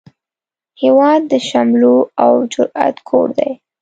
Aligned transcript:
هیواد 0.81 1.21
د 1.31 1.33
شملو 1.47 1.95
او 2.23 2.33
جرئت 2.53 2.95
کور 3.09 3.27
دی 3.37 3.51